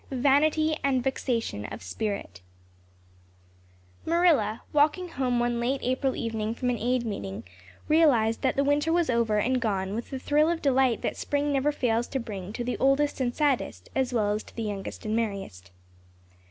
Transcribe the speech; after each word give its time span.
Vanity 0.09 0.75
and 0.83 1.03
Vexation 1.03 1.63
of 1.65 1.83
Spirit 1.83 2.41
MARILLA, 4.03 4.63
walking 4.73 5.09
home 5.09 5.39
one 5.39 5.59
late 5.59 5.79
April 5.83 6.15
evening 6.15 6.55
from 6.55 6.71
an 6.71 6.79
Aid 6.79 7.05
meeting, 7.05 7.43
realized 7.87 8.41
that 8.41 8.55
the 8.55 8.63
winter 8.63 8.91
was 8.91 9.11
over 9.11 9.37
and 9.37 9.61
gone 9.61 9.93
with 9.93 10.09
the 10.09 10.17
thrill 10.17 10.49
of 10.49 10.59
delight 10.59 11.03
that 11.03 11.17
spring 11.17 11.53
never 11.53 11.71
fails 11.71 12.07
to 12.07 12.19
bring 12.19 12.51
to 12.51 12.63
the 12.63 12.79
oldest 12.79 13.21
and 13.21 13.35
saddest 13.35 13.89
as 13.93 14.11
well 14.11 14.31
as 14.31 14.41
to 14.45 14.55
the 14.55 14.63
youngest 14.63 15.05
and 15.05 15.15
merriest. 15.15 15.69